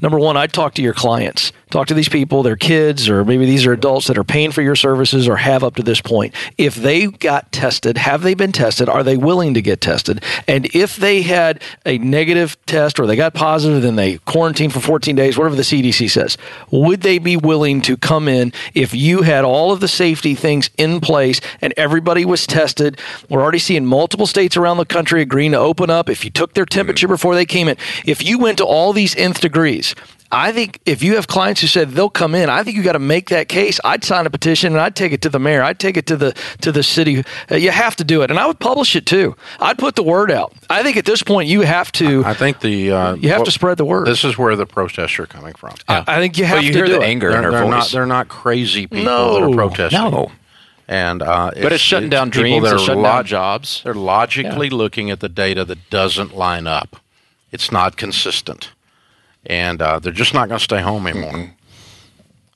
[0.00, 1.52] Number one, I'd talk to your clients.
[1.70, 4.62] Talk to these people, their kids, or maybe these are adults that are paying for
[4.62, 6.32] your services or have up to this point.
[6.56, 8.88] If they got tested, have they been tested?
[8.88, 10.22] Are they willing to get tested?
[10.46, 14.78] And if they had a negative test or they got positive, then they quarantine for
[14.78, 16.38] 14 days, whatever the CDC says,
[16.70, 20.70] would they be willing to come in if you had all of the safety things
[20.76, 23.00] in place and everybody was tested?
[23.28, 26.08] We're already seeing multiple states around the country agreeing to open up.
[26.08, 29.16] If you took their temperature before they came in, if you went to all these
[29.16, 29.94] nth degrees,
[30.32, 32.92] I think if you have clients who said they'll come in, I think you got
[32.92, 33.78] to make that case.
[33.84, 35.62] I'd sign a petition and I'd take it to the mayor.
[35.62, 37.24] I'd take it to the to the city.
[37.50, 39.36] Uh, you have to do it, and I would publish it too.
[39.60, 40.52] I'd put the word out.
[40.68, 42.24] I think at this point you have to.
[42.24, 44.06] I think the uh, You have to spread the word.
[44.06, 45.74] This is where the protests are coming from.
[45.88, 47.04] I, I think you have But you to hear do the it.
[47.04, 47.70] anger in They're, her they're voice.
[47.70, 47.90] not.
[47.90, 50.00] They're not crazy people no, that are protesting.
[50.10, 50.32] no,
[50.88, 52.64] and uh, but it's shutting down people dreams.
[52.64, 53.80] that It's are shutting log- down jobs.
[53.84, 56.96] They're logically looking at the data that doesn't line up.
[57.52, 58.72] It's not consistent,
[59.46, 61.52] and uh, they're just not going to stay home anymore.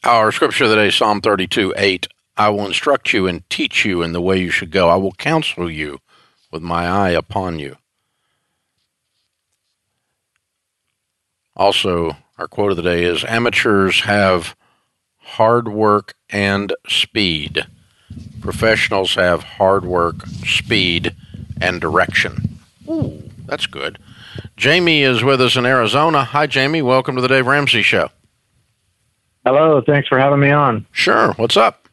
[0.05, 2.09] Our scripture today, Psalm thirty-two, eight.
[2.37, 4.89] I will instruct you and teach you in the way you should go.
[4.89, 6.01] I will counsel you
[6.51, 7.77] with my eye upon you.
[11.55, 14.57] Also, our quote of the day is Amateurs have
[15.19, 17.67] hard work and speed.
[18.41, 21.15] Professionals have hard work, speed,
[21.61, 22.59] and direction.
[22.89, 23.99] Ooh, that's good.
[24.57, 26.25] Jamie is with us in Arizona.
[26.25, 26.83] Hi, Jamie.
[26.83, 28.11] Welcome to the Dave Ramsey Show.
[29.45, 30.87] Hello, thanks for having me on.
[30.93, 31.33] Sure.
[31.33, 31.89] What's up?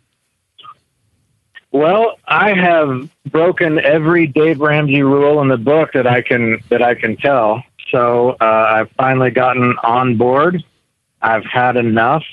[1.71, 6.81] Well, I have broken every Dave Ramsey rule in the book that I can that
[6.81, 7.63] I can tell.
[7.91, 10.63] So uh, I've finally gotten on board.
[11.21, 12.23] I've had enough,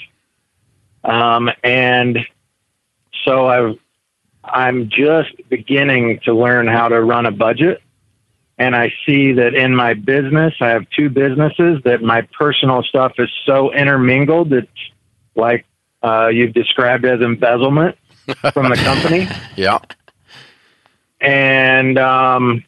[1.04, 2.18] um, and
[3.24, 3.78] so I've
[4.44, 7.82] I'm just beginning to learn how to run a budget.
[8.56, 13.12] And I see that in my business, I have two businesses that my personal stuff
[13.18, 14.52] is so intermingled.
[14.52, 14.68] It's
[15.34, 15.66] like
[16.02, 17.96] uh, you've described as embezzlement
[18.52, 19.28] from the company.
[19.56, 19.78] Yeah.
[21.20, 22.64] and um,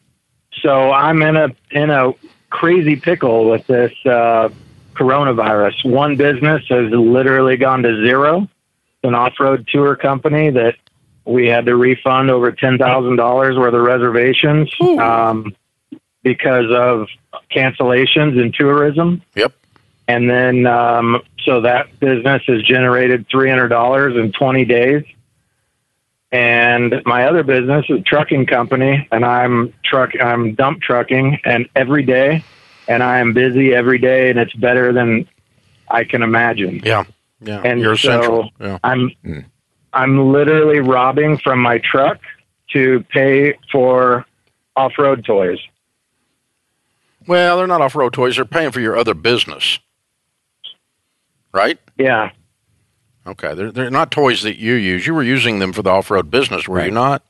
[0.62, 2.12] so I'm in a in a
[2.50, 4.48] crazy pickle with this uh,
[4.94, 5.84] coronavirus.
[5.90, 8.42] One business has literally gone to zero.
[8.42, 10.76] It's an off-road tour company that
[11.24, 15.54] we had to refund over ten thousand dollars worth of reservations um,
[16.26, 17.06] because of
[17.54, 19.22] cancellations in tourism.
[19.36, 19.52] Yep.
[20.08, 25.04] and then um, so that business has generated three hundred dollars in twenty days.
[26.32, 31.68] And my other business is a trucking company, and I'm truck I'm dump trucking, and
[31.76, 32.42] every day,
[32.88, 35.28] and I am busy every day, and it's better than
[35.88, 36.80] I can imagine.
[36.84, 37.04] Yeah.
[37.40, 37.60] Yeah.
[37.64, 38.48] And You're so.
[38.60, 38.78] Yeah.
[38.82, 39.44] I'm Mm.
[39.92, 42.18] I'm literally robbing from my truck
[42.72, 44.26] to pay for
[44.74, 45.58] off-road toys.
[47.26, 48.36] Well, they're not off road toys.
[48.36, 49.78] They're paying for your other business.
[51.52, 51.78] Right?
[51.98, 52.30] Yeah,
[53.26, 53.54] Okay.
[53.54, 55.06] They're, they're not toys that you use.
[55.06, 57.22] You were using them for the off road business, were you not?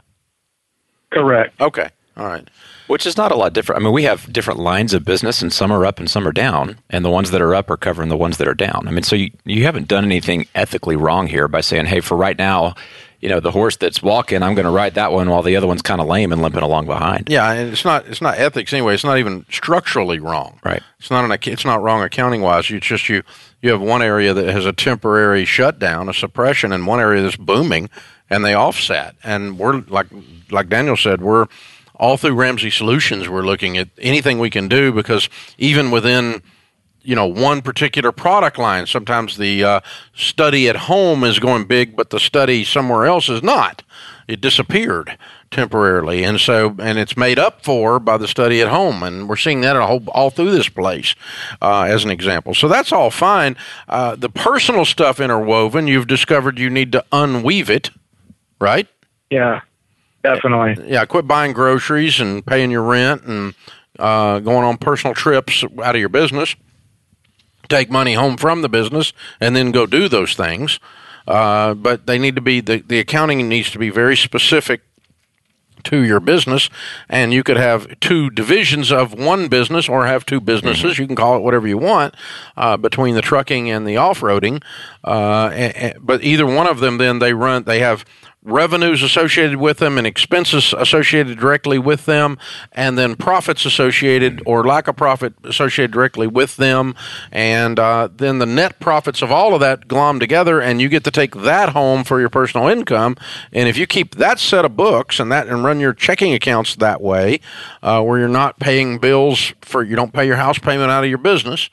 [1.11, 1.59] correct.
[1.61, 1.89] Okay.
[2.17, 2.47] All right.
[2.87, 3.81] Which is not a lot different.
[3.81, 6.33] I mean, we have different lines of business, and some are up and some are
[6.33, 8.85] down, and the ones that are up are covering the ones that are down.
[8.87, 12.17] I mean, so you, you haven't done anything ethically wrong here by saying, hey, for
[12.17, 12.75] right now,
[13.21, 15.67] you know, the horse that's walking, I'm going to ride that one while the other
[15.67, 17.29] one's kind of lame and limping along behind.
[17.29, 18.95] Yeah, and it's not it's not ethics anyway.
[18.95, 20.61] It's not even structurally wrong.
[20.65, 20.83] Right.
[20.99, 22.71] It's not an it's not wrong accounting wise.
[22.71, 23.23] It's just you
[23.63, 27.37] you have one area that has a temporary shutdown, a suppression, and one area that's
[27.37, 27.89] booming,
[28.29, 29.17] and they offset.
[29.25, 30.07] And we're like
[30.51, 31.47] like Daniel said, we're
[31.95, 33.29] all through Ramsey Solutions.
[33.29, 36.43] We're looking at anything we can do because even within
[37.07, 38.87] you know one particular product line.
[38.87, 39.81] Sometimes the uh,
[40.15, 43.83] study at home is going big but the study somewhere else is not.
[44.29, 45.17] It disappeared
[45.51, 46.25] temporarily.
[46.25, 49.03] And so and it's made up for by the study at home.
[49.03, 51.15] And we're seeing that whole, all through this place
[51.63, 52.53] uh, as an example.
[52.53, 53.57] So that's all fine.
[53.89, 57.91] Uh, the personal stuff interwoven you've discovered you need to unweave it
[58.61, 58.89] right?
[59.31, 59.61] Yeah,
[60.23, 60.91] definitely.
[60.91, 63.55] yeah, quit buying groceries and paying your rent and
[63.99, 66.55] uh, going on personal trips out of your business.
[67.69, 70.79] Take money home from the business and then go do those things.
[71.27, 74.83] Uh, but they need to be the, the accounting needs to be very specific
[75.87, 76.69] to your business,
[77.09, 80.99] and you could have two divisions of one business or have two businesses.
[80.99, 82.15] You can call it whatever you want
[82.57, 84.63] uh, between the trucking and the off roading.
[85.05, 87.65] Uh, but either one of them, then they run.
[87.65, 88.05] They have
[88.47, 92.39] revenues associated with them and expenses associated directly with them,
[92.73, 96.95] and then profits associated or lack of profit associated directly with them,
[97.33, 101.05] and uh, then the net profits of all of that glom together, and you get
[101.05, 103.17] to take that home for your personal income.
[103.53, 106.77] And if you keep that set of books and that and run your checking accounts
[106.77, 107.41] that way,
[107.83, 111.11] uh, where you're not paying bills for you don't pay your house payment out of
[111.11, 111.69] your business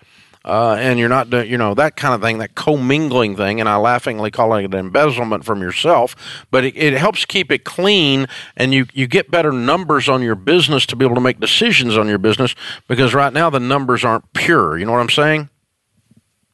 [0.46, 3.70] uh, and you're not, doing, you know, that kind of thing, that commingling thing, and
[3.70, 6.16] I laughingly call it embezzlement from yourself,
[6.52, 8.28] but it, it helps keep it clean,
[8.58, 11.98] and you you get better numbers on your business to be able to make decisions
[11.98, 12.56] on your business
[12.88, 14.78] because right now the numbers aren't pure.
[14.78, 15.50] You know what I'm saying?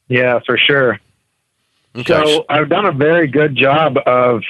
[0.08, 1.00] Yeah, for sure.
[1.96, 2.24] Okay.
[2.24, 4.42] So I've done a very good job of.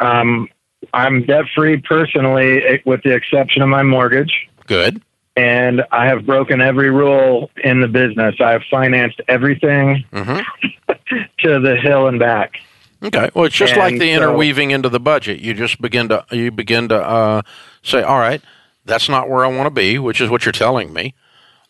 [0.00, 0.48] Um,
[0.94, 5.02] I'm debt free personally, eh, with the exception of my mortgage, Good.
[5.36, 8.34] And I have broken every rule in the business.
[8.40, 10.40] I have financed everything hmm
[11.38, 12.60] to the hill and back.
[13.02, 13.30] Okay.
[13.34, 15.40] Well, it's just like the so- interweaving into the budget.
[15.40, 17.42] You just begin to you begin to uh,
[17.82, 18.40] say, "All right,
[18.84, 21.14] that's not where I want to be," which is what you're telling me.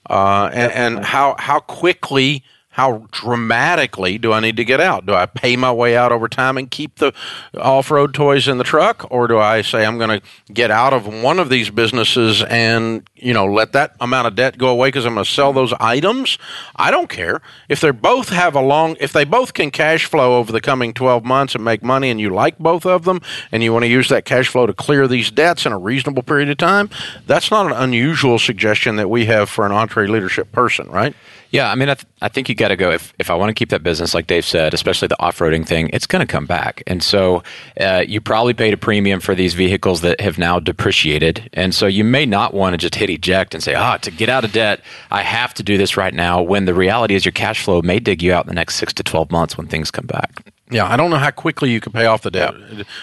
[0.09, 5.05] Uh, and, and how how quickly, how dramatically do I need to get out?
[5.05, 7.13] Do I pay my way out over time and keep the
[7.59, 11.07] off-road toys in the truck, or do I say I'm going to get out of
[11.07, 15.05] one of these businesses and you know let that amount of debt go away because
[15.05, 16.39] I'm going to sell those items?
[16.75, 20.39] I don't care if they both have a long, if they both can cash flow
[20.39, 23.21] over the coming 12 months and make money, and you like both of them,
[23.53, 26.23] and you want to use that cash flow to clear these debts in a reasonable
[26.23, 26.89] period of time.
[27.27, 31.15] That's not an unusual suggestion that we have for an EntreLeadership person, right?
[31.53, 32.91] Yeah, I mean, I, th- I think you got to go.
[32.91, 35.67] If, if I want to keep that business, like Dave said, especially the off roading
[35.67, 36.83] thing, it's going to come back.
[36.87, 37.43] And so
[37.79, 41.51] uh, you probably paid a premium for these vehicles that have now depreciated.
[41.53, 44.31] And so you may not want to just hit eject and say, ah, to get
[44.31, 47.33] out of debt, I have to do this right now, when the reality is your
[47.33, 49.91] cash flow may dig you out in the next six to 12 months when things
[49.91, 50.51] come back.
[50.71, 52.55] Yeah, I don't know how quickly you can pay off the debt.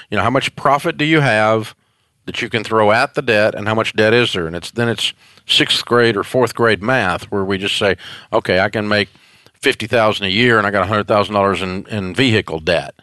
[0.09, 1.75] You know, how much profit do you have
[2.29, 4.45] that you can throw at the debt, and how much debt is there?
[4.45, 5.13] And it's then it's
[5.47, 7.97] sixth grade or fourth grade math where we just say,
[8.31, 9.09] okay, I can make
[9.55, 12.93] fifty thousand a year, and I got hundred thousand dollars in in vehicle debt.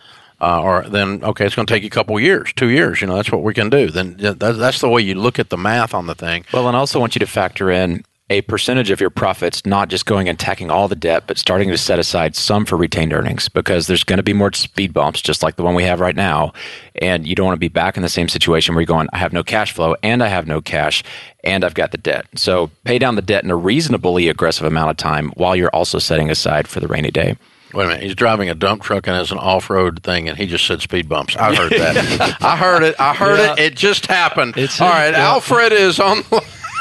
[0.40, 3.00] Uh, or then okay, it's going to take you a couple years, two years.
[3.00, 3.90] You know, that's what we can do.
[3.90, 6.44] Then that's the way you look at the math on the thing.
[6.52, 10.04] Well, and also want you to factor in a percentage of your profits, not just
[10.04, 13.48] going and attacking all the debt, but starting to set aside some for retained earnings
[13.48, 16.16] because there's going to be more speed bumps, just like the one we have right
[16.16, 16.52] now.
[16.96, 19.18] And you don't want to be back in the same situation where you're going, I
[19.18, 21.04] have no cash flow and I have no cash
[21.44, 22.26] and I've got the debt.
[22.34, 26.00] So pay down the debt in a reasonably aggressive amount of time while you're also
[26.00, 27.36] setting aside for the rainy day.
[27.74, 30.46] Wait a minute, he's driving a dump truck and it's an off-road thing, and he
[30.46, 31.36] just said speed bumps.
[31.36, 32.36] I heard that.
[32.42, 32.94] I heard it.
[32.98, 33.52] I heard Yeah.
[33.52, 33.58] it.
[33.58, 34.56] It just happened.
[34.56, 35.28] It's- All right, yeah.
[35.28, 36.22] Alfred is on.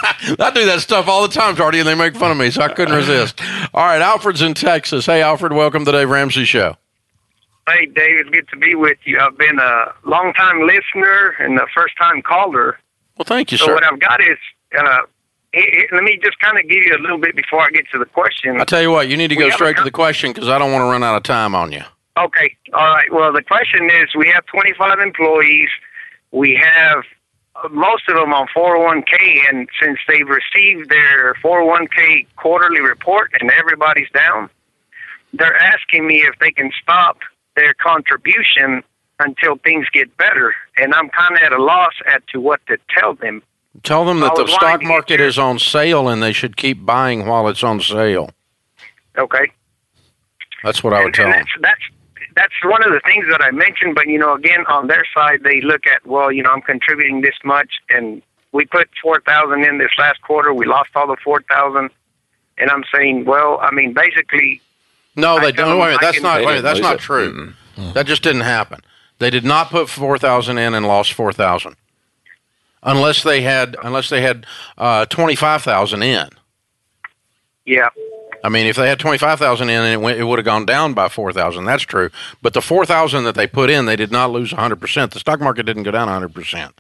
[0.39, 2.61] I do that stuff all the time, Tardy, and they make fun of me, so
[2.61, 3.41] I couldn't resist.
[3.73, 5.05] All right, Alfred's in Texas.
[5.05, 6.75] Hey, Alfred, welcome to the Dave Ramsey Show.
[7.67, 9.19] Hey, David, good to be with you.
[9.19, 12.77] I've been a long time listener and a first time caller.
[13.17, 13.73] Well, thank you, So sir.
[13.73, 14.37] what I've got is,
[14.77, 15.01] uh,
[15.53, 17.89] he- he- let me just kind of give you a little bit before I get
[17.91, 18.59] to the question.
[18.61, 20.59] I tell you what, you need to go a straight to the question because I
[20.59, 21.81] don't want to run out of time on you.
[22.17, 22.55] Okay.
[22.73, 23.11] All right.
[23.11, 25.69] Well, the question is we have 25 employees.
[26.31, 27.03] We have
[27.71, 34.09] most of them on 401k, and since they've received their 401k quarterly report and everybody's
[34.11, 34.49] down,
[35.33, 37.19] they're asking me if they can stop
[37.55, 38.83] their contribution
[39.19, 40.53] until things get better.
[40.77, 43.41] And I'm kind of at a loss as to what to tell them.
[43.83, 47.47] Tell them that the stock market is on sale and they should keep buying while
[47.47, 48.29] it's on sale.
[49.17, 49.51] Okay.
[50.63, 51.45] That's what I would and, tell and them.
[51.61, 51.81] that's,
[52.35, 53.95] that's that's one of the things that I mentioned.
[53.95, 57.21] But you know, again, on their side, they look at well, you know, I'm contributing
[57.21, 58.21] this much, and
[58.51, 60.53] we put four thousand in this last quarter.
[60.53, 61.89] We lost all the four thousand,
[62.57, 64.61] and I'm saying, well, I mean, basically,
[65.15, 65.79] No, they tell don't.
[65.79, 66.37] Wait, I that's can- not.
[66.41, 67.01] Wait, didn't that's lose not it.
[67.01, 67.53] true.
[67.93, 68.79] That just didn't happen.
[69.19, 71.75] They did not put four thousand in and lost four thousand,
[72.83, 74.45] unless they had unless they had
[74.77, 76.29] uh, twenty five thousand in.
[77.65, 77.89] yeah,
[78.45, 80.45] I mean, if they had twenty five thousand in, and it, went, it would have
[80.45, 81.65] gone down by four thousand.
[81.65, 82.11] That's true.
[82.43, 85.11] But the four thousand that they put in, they did not lose hundred percent.
[85.11, 86.79] The stock market didn't go down hundred percent.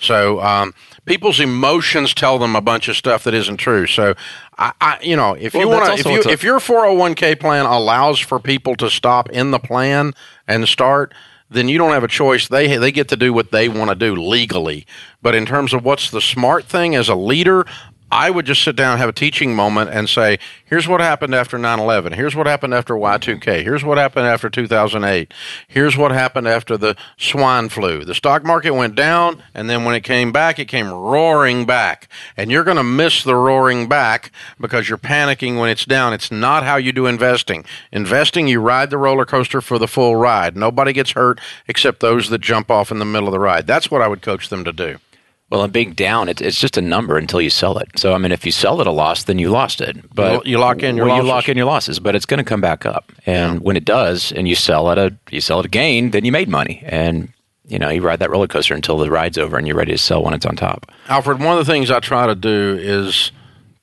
[0.00, 0.74] So um,
[1.06, 3.86] people's emotions tell them a bunch of stuff that isn't true.
[3.86, 4.14] So
[4.58, 6.98] I, I you know, if you want to, if you a- if your four hundred
[6.98, 10.12] one k plan allows for people to stop in the plan
[10.48, 11.14] and start.
[11.48, 12.48] Then you don't have a choice.
[12.48, 14.84] They they get to do what they want to do legally.
[15.22, 17.64] But in terms of what's the smart thing as a leader,
[18.10, 21.34] I would just sit down and have a teaching moment and say, here's what happened
[21.34, 22.12] after 9 11.
[22.12, 23.64] Here's what happened after Y2K.
[23.64, 25.34] Here's what happened after 2008.
[25.66, 28.04] Here's what happened after the swine flu.
[28.04, 32.08] The stock market went down, and then when it came back, it came roaring back.
[32.36, 34.30] And you're going to miss the roaring back
[34.60, 36.12] because you're panicking when it's down.
[36.12, 37.64] It's not how you do investing.
[37.90, 40.56] Investing, you ride the roller coaster for the full ride.
[40.56, 43.66] Nobody gets hurt except those that jump off in the middle of the ride.
[43.66, 44.98] That's what I would coach them to do.
[45.48, 47.86] Well, and being down, it, it's just a number until you sell it.
[47.96, 49.96] So, I mean, if you sell at a loss, then you lost it.
[50.12, 51.24] But You- you lock in your well, losses.
[51.26, 53.12] you lock in your losses, but it's going to come back up.
[53.26, 56.24] And when it does, and you sell at a you sell at a gain, then
[56.24, 56.82] you made money.
[56.86, 57.32] And
[57.68, 59.98] you know, you ride that roller coaster until the ride's over, and you're ready to
[59.98, 60.90] sell when it's on top.
[61.08, 63.30] Alfred, one of the things I try to do is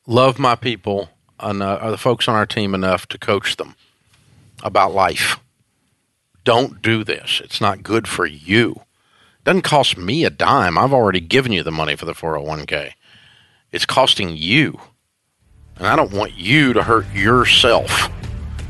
[0.06, 1.10] love my people
[1.40, 3.76] and uh, the folks on our team enough to coach them
[4.64, 5.38] about life.
[6.46, 7.42] Don't do this.
[7.44, 8.82] It's not good for you.
[9.44, 10.78] Doesn't cost me a dime.
[10.78, 12.94] I've already given you the money for the 401k.
[13.72, 14.80] It's costing you.
[15.78, 18.10] And I don't want you to hurt yourself.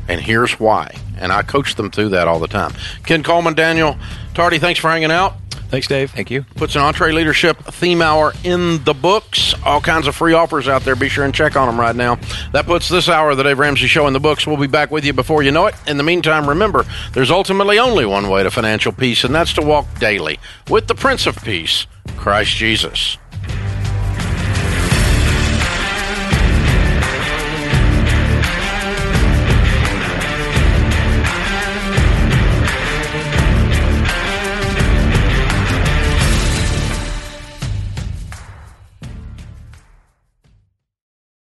[0.08, 0.96] And here's why.
[1.18, 2.72] And I coach them through that all the time.
[3.04, 3.96] Ken Coleman, Daniel
[4.34, 5.34] Tardy, thanks for hanging out
[5.68, 6.10] Thanks, Dave.
[6.12, 6.42] Thank you.
[6.54, 9.54] puts an EntreLeadership theme hour in the books.
[9.64, 10.94] All kinds of free offers out there.
[10.94, 12.18] Be sure and check on them right now.
[12.52, 14.46] That puts this hour of the Dave Ramsey Show in the books.
[14.46, 15.74] We'll be back with you before you know it.
[15.86, 19.62] In the meantime, remember, there's ultimately only one way to financial peace, and that's to
[19.62, 20.38] walk daily
[20.70, 21.86] with the Prince of Peace,
[22.16, 23.18] Christ Jesus.